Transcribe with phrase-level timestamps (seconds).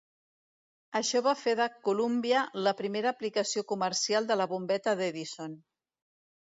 [0.99, 5.59] Això va fer de "Columbia" la primera aplicació comercial de la bombeta d'Edison.